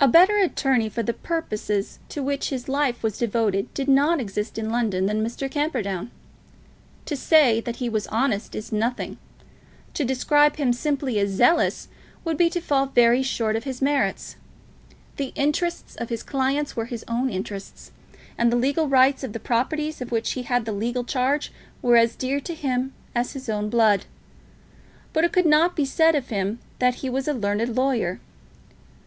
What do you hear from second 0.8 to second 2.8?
for the purposes to which his